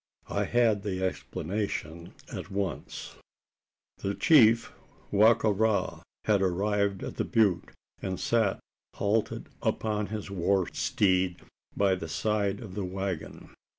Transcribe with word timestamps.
I 0.31 0.45
had 0.45 0.81
the 0.81 1.03
explanation 1.05 2.15
at 2.33 2.49
once. 2.49 3.17
The 3.99 4.15
chief, 4.15 4.71
Wa 5.11 5.35
ka 5.35 5.49
ra, 5.49 6.01
had 6.25 6.41
arrived 6.41 7.03
at 7.03 7.17
the 7.17 7.23
butte; 7.23 7.69
and 8.01 8.19
sat 8.19 8.59
halted 8.95 9.49
upon 9.61 10.07
his 10.07 10.31
war 10.31 10.67
steed 10.73 11.43
by 11.77 11.93
the 11.93 12.09
side 12.09 12.61
of 12.61 12.73
the 12.73 12.83
waggon. 12.83 13.51